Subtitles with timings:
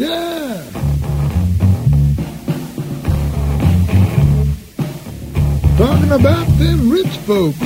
[0.00, 0.56] Yeah.
[5.76, 7.60] Talking about them rich folks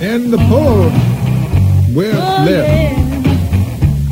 [0.00, 0.90] and the poor
[1.94, 2.48] where Oh, left.
[2.48, 4.08] yeah.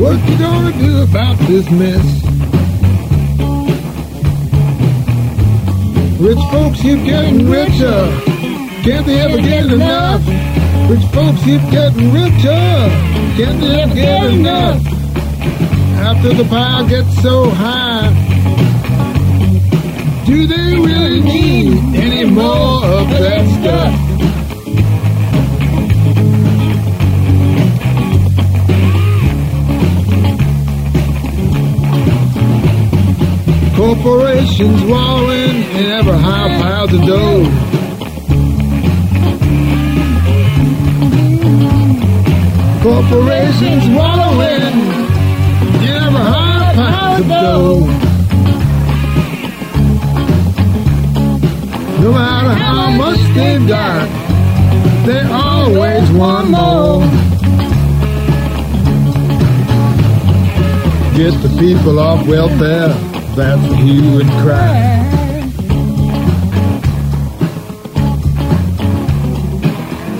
[0.00, 2.06] What you gonna do about this mess?
[6.20, 8.20] Rich folks keep getting richer.
[8.82, 10.51] Can't they ever get enough?
[10.88, 12.64] Rich folks keep getting richer.
[13.36, 14.82] Can't they ever get enough?
[15.96, 18.10] After the pile gets so high,
[20.26, 23.98] do they really need any more of that stuff?
[33.76, 37.81] Corporations wallowing in ever higher piles of dough.
[43.08, 44.62] Corporations wallowing
[45.82, 47.86] in ever higher piles of dough.
[52.02, 54.08] No matter how much they've got,
[55.06, 57.02] they always want more.
[61.16, 62.88] Get the people off welfare,
[63.36, 65.00] that's the hue and cry.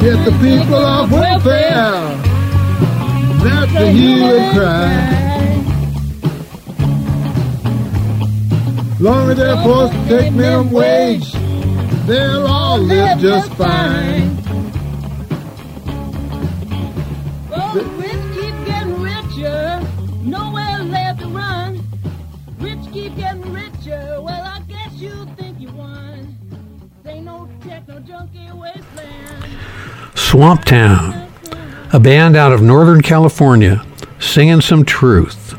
[0.00, 2.18] Get the people off welfare,
[3.42, 5.18] that's the hue and cry.
[9.00, 11.32] Long as they're forced to take minimum wage,
[12.06, 14.38] they'll all live just fine.
[17.54, 19.80] Oh, the rich keep getting richer,
[20.22, 21.82] nowhere left to run.
[22.60, 26.36] Rich keep getting richer, well, I guess you think you won.
[27.02, 29.44] They no techno junkie wasteland.
[30.14, 31.21] Swamp Town,
[31.92, 33.84] a band out of Northern California,
[34.18, 35.54] singing some truth.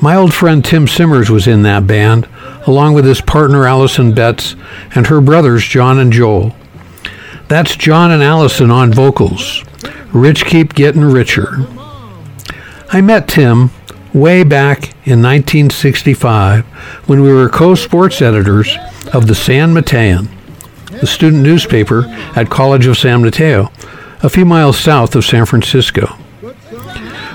[0.00, 2.26] My old friend Tim Simmers was in that band,
[2.66, 4.56] along with his partner Allison Betts
[4.94, 6.54] and her brothers John and Joel.
[7.48, 9.62] That's John and Allison on vocals.
[10.12, 11.66] Rich keep getting richer.
[12.88, 13.70] I met Tim
[14.14, 16.64] way back in 1965
[17.06, 18.74] when we were co sports editors
[19.12, 20.28] of the San Matean,
[21.00, 23.70] the student newspaper at College of San Mateo,
[24.22, 26.16] a few miles south of San Francisco.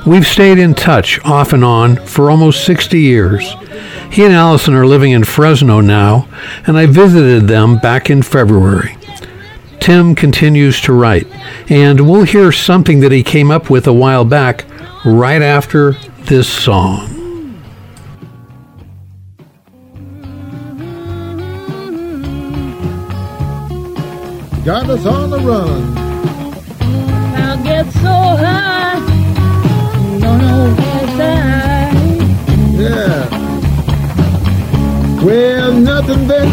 [0.06, 3.56] We've stayed in touch off and on for almost 60 years.
[4.12, 6.28] He and Allison are living in Fresno now,
[6.68, 8.98] and I visited them back in February.
[9.80, 11.28] Tim continues to write,
[11.70, 14.66] and we'll hear something that he came up with a while back
[15.06, 15.94] right after
[16.26, 17.12] this song.
[24.64, 26.05] Got us on the run.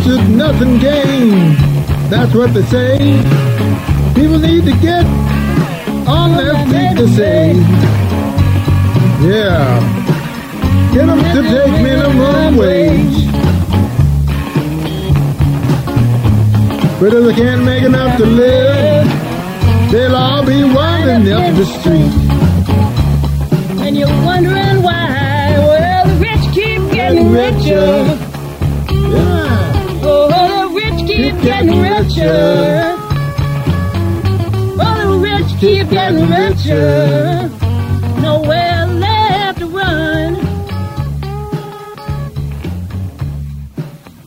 [0.02, 1.56] Ventured, nothing gained.
[2.10, 2.98] That's what they say.
[4.14, 5.06] People need to get
[6.06, 7.52] on their feet to say.
[9.22, 9.80] Yeah.
[10.92, 13.26] Get them to take minimum wage.
[17.00, 22.12] But if they can't make enough to live, they'll all be winding up the street.
[23.84, 28.21] And you're wondering why, well, the rich keep getting uh, richer.
[31.16, 32.96] Keep getting richer.
[34.84, 37.50] Oh, the rich keep getting richer.
[38.20, 40.34] Nowhere left to run.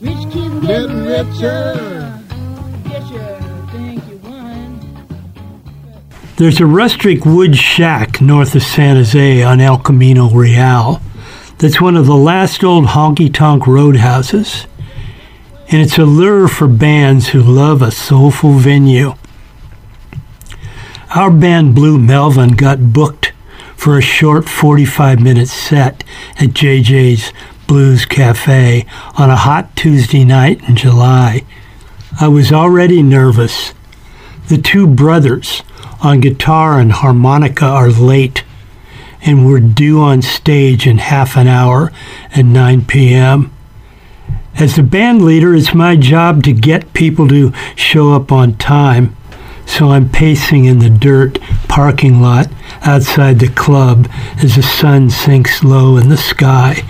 [0.01, 1.23] Rich keep getting Getting richer.
[1.33, 2.23] richer.
[2.89, 5.07] Guess you you won.
[6.37, 11.01] There's a rustic wood shack north of San Jose on El Camino Real
[11.57, 14.67] that's one of the last old honky tonk roadhouses.
[15.69, 19.13] And it's a lure for bands who love a soulful venue.
[21.15, 23.33] Our band Blue Melvin got booked
[23.75, 26.03] for a short 45 minute set
[26.37, 27.31] at JJ's
[27.67, 28.85] Blues Cafe
[29.17, 31.43] on a hot Tuesday night in July.
[32.19, 33.73] I was already nervous.
[34.47, 35.63] The two brothers
[36.01, 38.43] on guitar and harmonica are late
[39.25, 41.91] and we're due on stage in half an hour
[42.35, 43.54] at 9 p.m.
[44.57, 49.13] As the band leader, it's my job to get people to show up on time.
[49.65, 52.47] So I'm pacing in the dirt parking lot
[52.83, 54.07] outside the club
[54.41, 56.83] as the sun sinks low in the sky,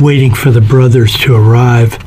[0.00, 1.98] waiting for the brothers to arrive.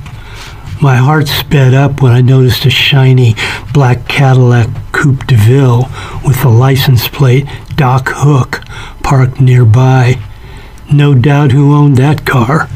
[0.81, 3.35] My heart sped up when I noticed a shiny
[3.73, 5.89] black Cadillac Coupe de Ville
[6.25, 8.61] with the license plate Doc Hook
[9.03, 10.21] parked nearby.
[10.91, 12.69] No doubt who owned that car.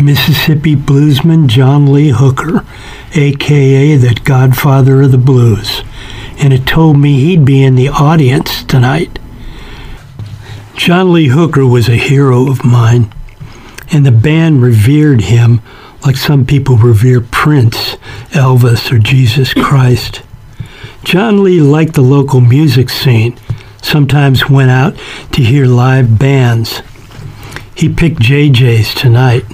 [0.00, 2.64] Mississippi bluesman John Lee Hooker,
[3.14, 5.82] aka the godfather of the blues.
[6.38, 9.18] And it told me he'd be in the audience tonight.
[10.74, 13.12] John Lee Hooker was a hero of mine,
[13.90, 15.62] and the band revered him
[16.04, 17.96] like some people revere Prince,
[18.30, 20.22] Elvis, or Jesus Christ.
[21.02, 23.38] John Lee liked the local music scene,
[23.80, 24.96] sometimes went out
[25.32, 26.82] to hear live bands.
[27.74, 29.44] He picked JJ's tonight,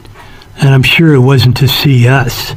[0.57, 2.55] and I'm sure it wasn't to see us.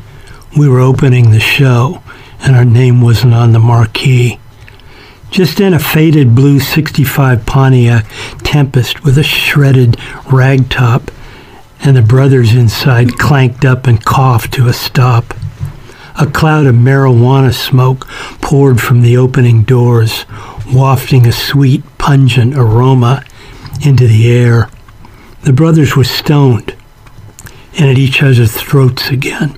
[0.57, 2.01] We were opening the show,
[2.39, 4.39] and our name wasn't on the marquee.
[5.31, 8.05] Just then, a faded blue 65 Pontiac
[8.39, 9.93] Tempest with a shredded
[10.27, 11.09] ragtop,
[11.81, 15.33] and the brothers inside clanked up and coughed to a stop.
[16.17, 18.07] A cloud of marijuana smoke
[18.41, 20.25] poured from the opening doors,
[20.71, 23.25] wafting a sweet, pungent aroma
[23.81, 24.69] into the air.
[25.43, 26.74] The brothers were stoned
[27.77, 29.57] and at each other's throats again.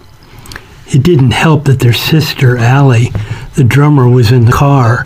[0.88, 3.12] It didn't help that their sister, Allie,
[3.56, 5.06] the drummer, was in the car.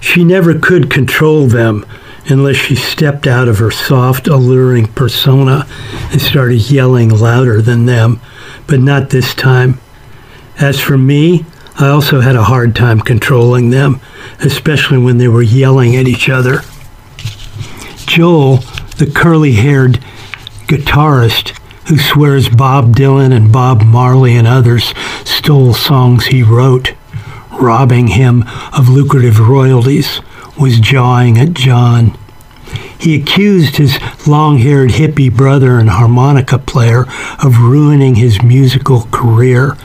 [0.00, 1.84] She never could control them
[2.26, 5.66] unless she stepped out of her soft, alluring persona
[6.10, 8.20] and started yelling louder than them,
[8.66, 9.78] but not this time.
[10.58, 11.44] As for me,
[11.78, 14.00] I also had a hard time controlling them,
[14.40, 16.62] especially when they were yelling at each other.
[18.06, 18.58] Joel,
[18.96, 20.00] the curly haired
[20.66, 21.57] guitarist
[21.88, 24.94] who swears Bob Dylan and Bob Marley and others
[25.24, 26.94] stole songs he wrote,
[27.50, 28.44] robbing him
[28.76, 30.20] of lucrative royalties,
[30.60, 32.16] was jawing at John.
[32.98, 37.06] He accused his long haired hippie brother and harmonica player
[37.42, 39.76] of ruining his musical career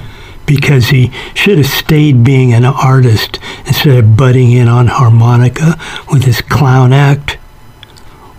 [0.45, 5.79] because he should have stayed being an artist instead of butting in on harmonica
[6.11, 7.37] with his clown act.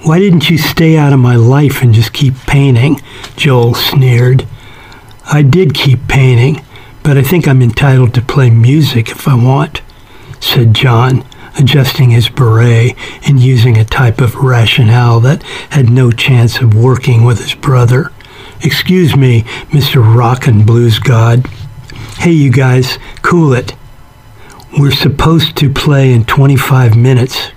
[0.04, 3.00] Why didn't you stay out of my life and just keep painting?
[3.36, 4.46] Joel sneered.
[5.24, 6.62] I did keep painting,
[7.02, 9.80] but I think I'm entitled to play music if I want,
[10.40, 11.24] said John,
[11.58, 12.94] adjusting his beret
[13.26, 18.12] and using a type of rationale that had no chance of working with his brother.
[18.62, 20.04] Excuse me, Mr.
[20.04, 21.46] Rock and Blues God.
[22.18, 23.74] Hey, you guys, cool it.
[24.78, 27.52] We're supposed to play in 25 minutes.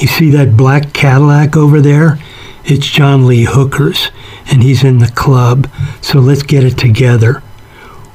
[0.00, 2.18] You see that black Cadillac over there?
[2.64, 4.10] It's John Lee Hooker's,
[4.50, 5.68] and he's in the club,
[6.00, 7.42] so let's get it together.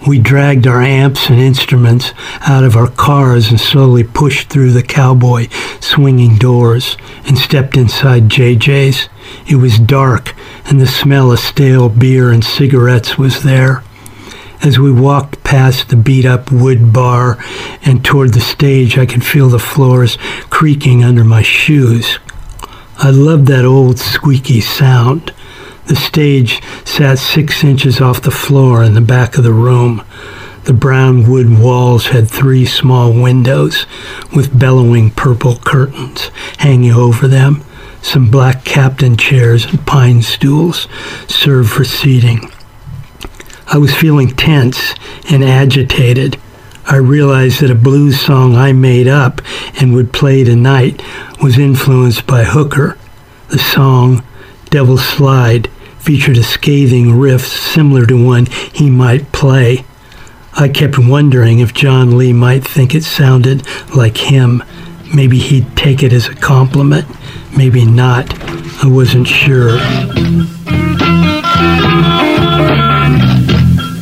[0.08, 2.12] We dragged our amps and instruments
[2.42, 5.48] out of our cars and slowly pushed through the cowboy
[5.80, 9.08] swinging doors and stepped inside JJ's.
[9.46, 10.34] It was dark,
[10.66, 13.84] and the smell of stale beer and cigarettes was there.
[14.64, 17.38] As we walked past the beat up wood bar
[17.84, 20.18] and toward the stage, I could feel the floors
[20.50, 22.20] creaking under my shoes.
[22.98, 25.34] I loved that old squeaky sound.
[25.88, 30.04] The stage sat six inches off the floor in the back of the room.
[30.64, 33.86] The brown wood walls had three small windows
[34.36, 37.64] with bellowing purple curtains hanging over them.
[38.02, 40.88] Some black captain chairs and pine stools
[41.28, 42.50] served for seating.
[43.76, 44.96] I was feeling tense
[45.30, 46.40] and agitated.
[46.86, 49.42] I realized that a blues song I made up
[49.82, 51.04] and would play tonight
[51.44, 52.98] was influenced by Hooker.
[53.50, 54.24] The song,
[54.70, 55.68] Devil's Slide,
[56.00, 59.84] featured a scathing riff similar to one he might play.
[60.54, 64.64] I kept wondering if John Lee might think it sounded like him.
[65.14, 67.08] Maybe he'd take it as a compliment,
[67.58, 68.34] maybe not.
[68.82, 69.78] I wasn't sure.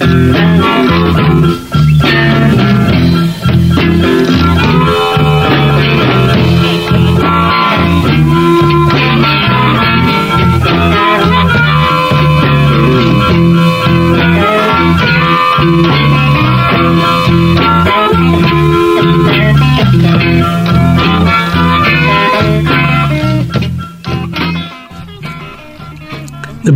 [0.04, 1.53] The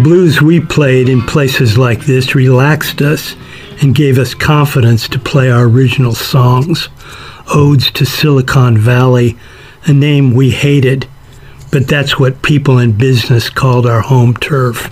[0.07, 3.35] blues we played in places like this relaxed us
[3.81, 6.87] and gave us confidence to play our original songs.
[7.53, 9.37] Odes to Silicon Valley,
[9.83, 11.09] a name we hated,
[11.73, 14.87] but that's what people in business called our home turf.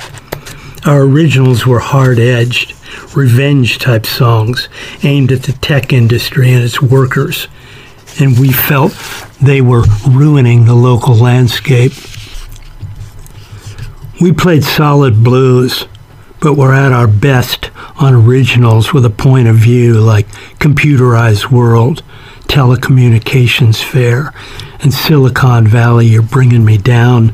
[0.85, 2.73] Our originals were hard edged,
[3.15, 4.67] revenge type songs
[5.03, 7.47] aimed at the tech industry and its workers,
[8.19, 8.91] and we felt
[9.41, 11.93] they were ruining the local landscape.
[14.21, 15.87] We played solid blues,
[16.39, 20.27] but were at our best on originals with a point of view like
[20.59, 22.01] Computerized World,
[22.43, 24.33] telecommunications fair,
[24.79, 27.33] and Silicon Valley You're bringing me down.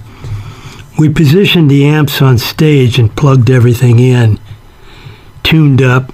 [0.98, 4.40] We positioned the amps on stage and plugged everything in,
[5.44, 6.12] tuned up,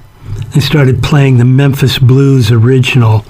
[0.54, 3.24] and started playing the Memphis Blues original,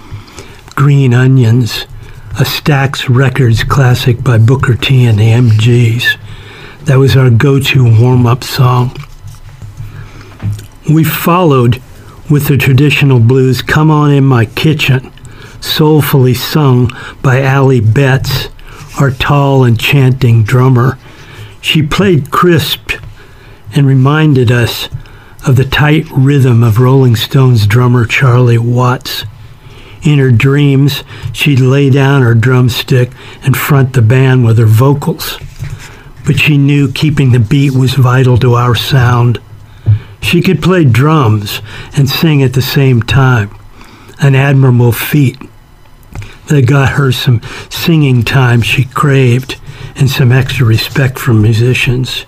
[0.76, 1.84] Green Onions,
[2.32, 6.18] a Stax Records classic by Booker T and the MGs.
[6.88, 8.96] That was our go to warm up song.
[10.90, 11.82] We followed
[12.30, 15.12] with the traditional blues Come On In My Kitchen,
[15.60, 16.90] soulfully sung
[17.22, 18.48] by Allie Betts,
[19.02, 20.98] our tall and chanting drummer.
[21.60, 22.94] She played crisp
[23.76, 24.88] and reminded us
[25.46, 29.26] of the tight rhythm of Rolling Stones drummer Charlie Watts.
[30.04, 31.04] In her dreams,
[31.34, 33.12] she'd lay down her drumstick
[33.44, 35.38] and front the band with her vocals.
[36.28, 39.40] But she knew keeping the beat was vital to our sound.
[40.22, 41.62] She could play drums
[41.96, 43.58] and sing at the same time,
[44.20, 45.38] an admirable feat
[46.48, 49.58] that got her some singing time she craved
[49.96, 52.26] and some extra respect from musicians.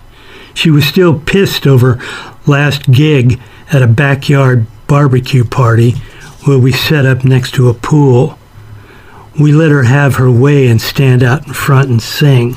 [0.53, 1.99] She was still pissed over
[2.47, 3.39] last gig
[3.71, 5.91] at a backyard barbecue party
[6.45, 8.39] where we set up next to a pool.
[9.37, 12.55] We let her have her way and stand out in front and sing,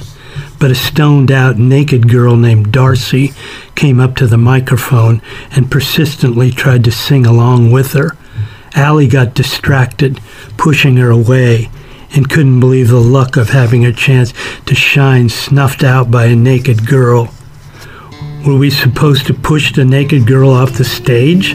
[0.58, 3.32] but a stoned out naked girl named Darcy
[3.74, 5.20] came up to the microphone
[5.50, 8.16] and persistently tried to sing along with her.
[8.74, 10.20] Allie got distracted,
[10.56, 11.68] pushing her away,
[12.14, 14.32] and couldn't believe the luck of having a chance
[14.66, 17.32] to shine snuffed out by a naked girl.
[18.46, 21.54] Were we supposed to push the naked girl off the stage?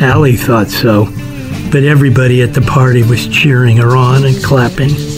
[0.00, 1.04] Allie thought so,
[1.70, 5.13] but everybody at the party was cheering her on and clapping.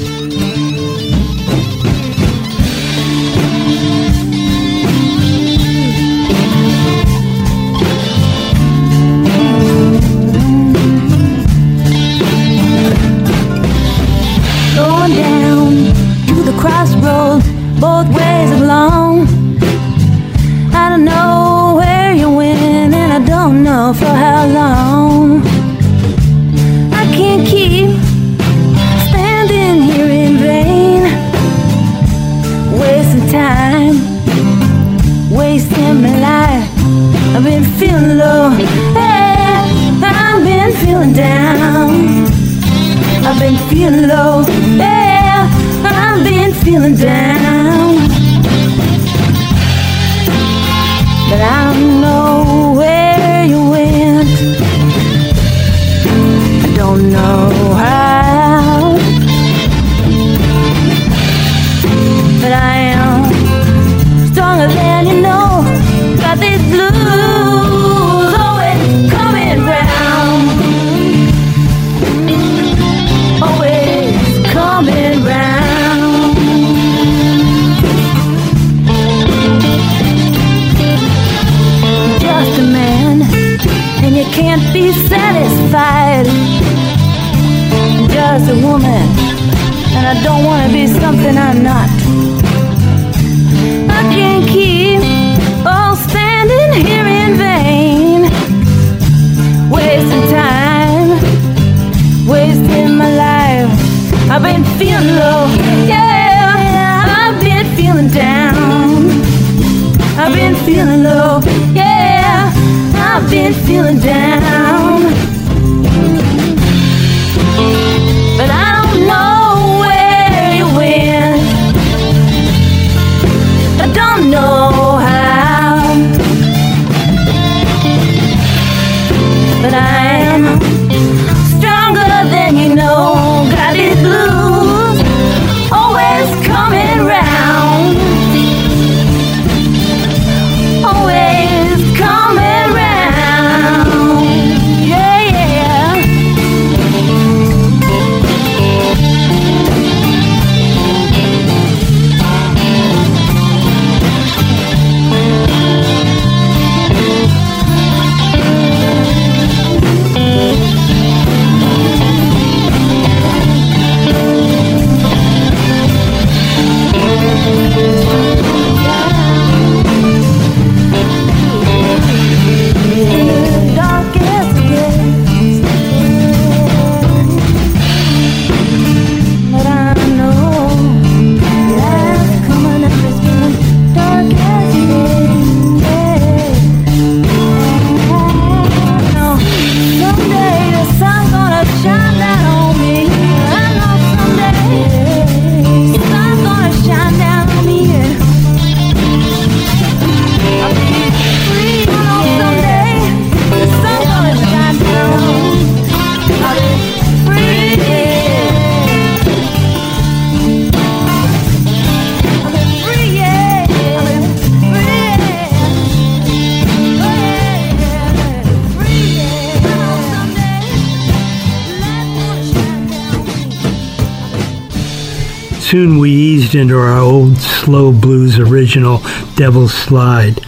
[225.70, 228.98] Soon we eased into our old slow blues original
[229.34, 230.38] Devil's Slide,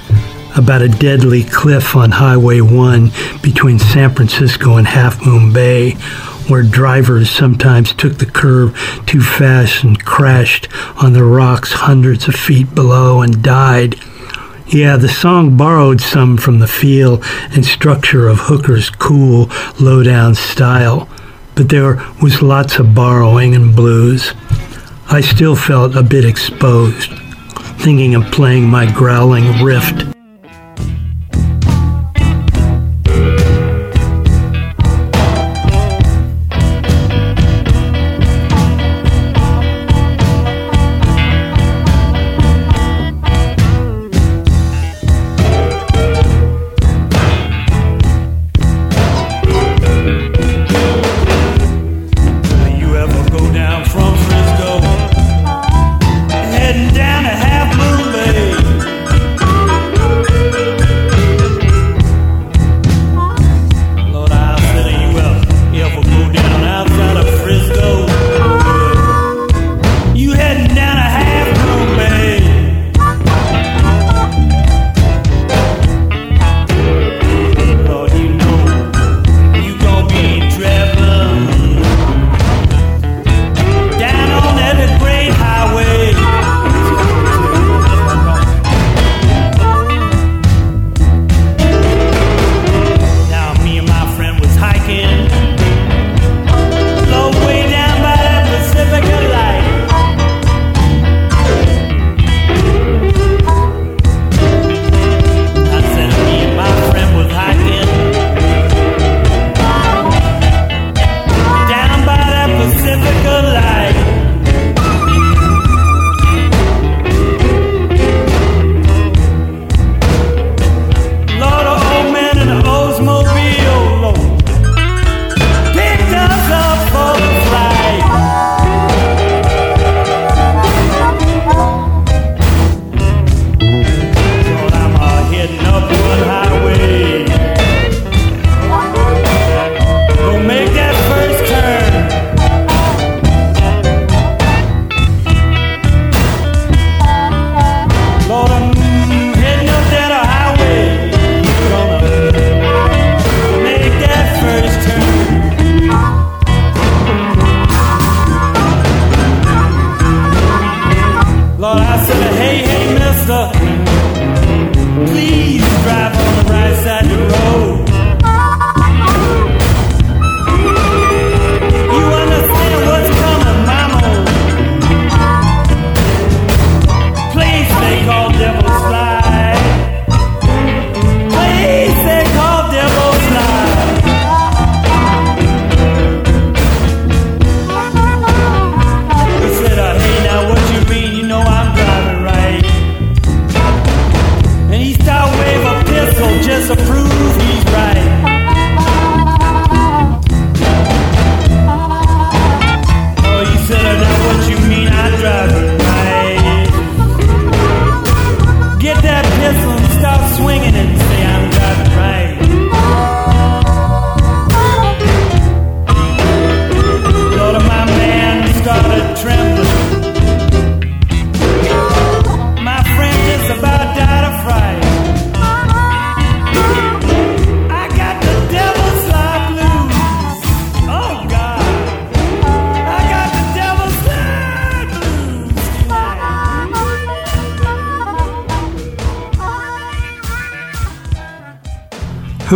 [0.57, 3.11] about a deadly cliff on Highway 1
[3.43, 5.95] between San Francisco and Half Moon Bay,
[6.47, 10.69] where drivers sometimes took the curve too fast and crashed
[11.03, 13.97] on the rocks hundreds of feet below and died.
[14.69, 17.21] Yeah, the song borrowed some from the feel
[17.51, 21.09] and structure of Hooker's cool, low-down style,
[21.57, 24.33] but there was lots of borrowing in blues.
[25.11, 27.13] I still felt a bit exposed,
[27.81, 30.08] thinking of playing my growling rift.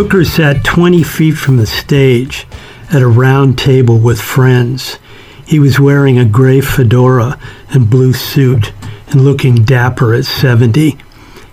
[0.02, 2.44] Hooker sat 20 feet from the stage
[2.90, 4.98] at a round table with friends.
[5.46, 7.38] He was wearing a gray fedora
[7.68, 8.72] and blue suit
[9.06, 10.98] and looking dapper at 70.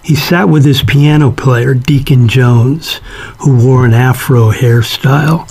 [0.01, 3.01] He sat with his piano player, Deacon Jones,
[3.41, 5.45] who wore an afro hairstyle,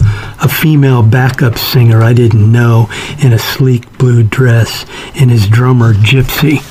[0.45, 2.91] a female backup singer I didn't know
[3.23, 4.85] in a sleek blue dress,
[5.15, 6.67] and his drummer, Gypsy.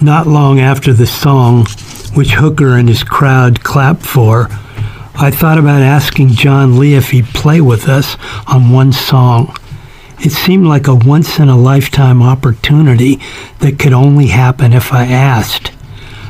[0.00, 1.66] Not long after the song,
[2.14, 4.48] which Hooker and his crowd clapped for,
[5.14, 9.54] I thought about asking John Lee if he'd play with us on one song.
[10.18, 13.20] It seemed like a once in a lifetime opportunity
[13.60, 15.70] that could only happen if I asked.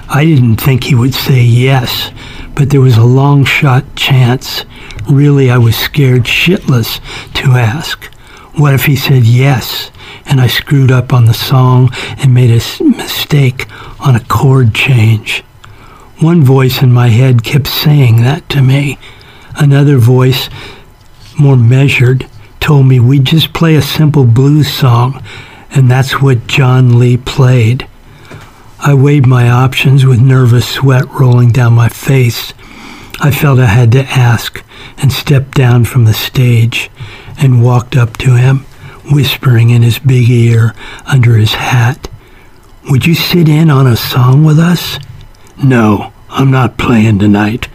[0.09, 2.11] I didn't think he would say yes,
[2.55, 4.65] but there was a long shot chance.
[5.09, 7.01] Really, I was scared shitless
[7.35, 8.05] to ask.
[8.57, 9.91] What if he said yes,
[10.27, 13.67] and I screwed up on the song and made a mistake
[14.01, 15.45] on a chord change.
[16.23, 18.97] One voice in my head kept saying that to me.
[19.57, 20.49] Another voice,
[21.37, 22.29] more measured,
[22.61, 25.21] told me we'd just play a simple blues song,
[25.71, 27.89] and that's what John Lee played.
[28.79, 32.55] I weighed my options with nervous sweat rolling down my face.
[33.19, 34.65] I felt I had to ask
[34.99, 36.89] and stepped down from the stage
[37.37, 38.59] and walked up to him,
[39.11, 40.73] whispering in his big ear
[41.05, 42.07] under his hat,
[42.89, 45.01] Would you sit in on a song with us?
[45.63, 47.69] No, I'm not playing tonight.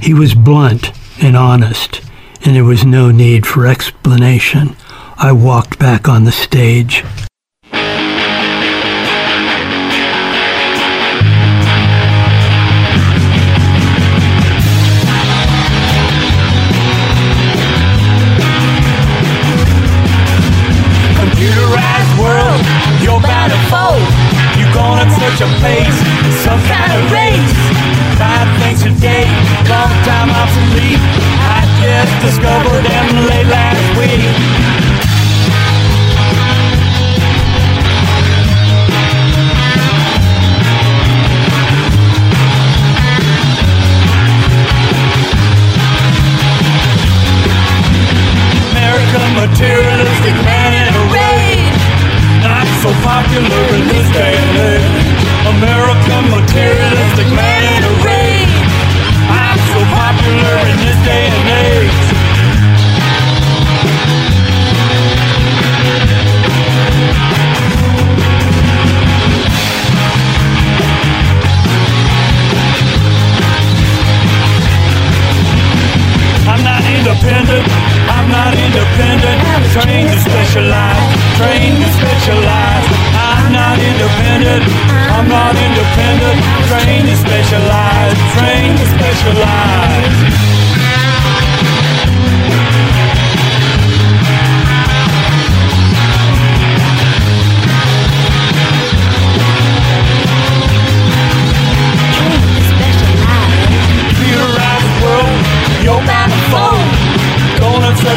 [0.00, 0.90] He was blunt
[1.22, 2.02] and honest,
[2.44, 4.74] and there was no need for explanation.
[5.16, 7.04] I walked back on the stage.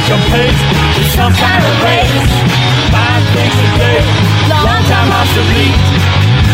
[0.05, 0.61] A pace
[0.97, 2.13] with some kind of race.
[2.93, 4.01] Five things a day,
[4.49, 5.73] long time obsolete.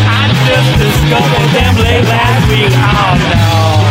[0.08, 2.72] I just discovered them late last week.
[2.72, 3.81] Oh no.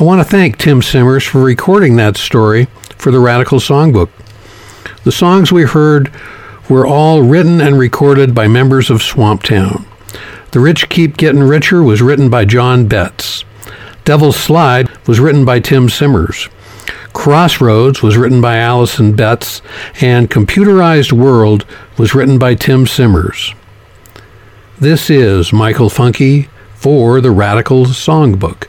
[0.00, 2.66] I want to thank Tim Simmers for recording that story
[2.98, 4.10] for the Radical Songbook.
[5.02, 6.12] The songs we heard
[6.68, 9.84] were all written and recorded by members of Swamptown.
[10.52, 13.44] The Rich Keep Getting Richer was written by John Betts.
[14.04, 16.48] Devil's Slide was written by Tim Simmers.
[17.12, 19.62] Crossroads was written by Allison Betts,
[20.00, 23.52] and Computerized World was written by Tim Simmers.
[24.78, 28.68] This is Michael Funky for the Radical Songbook.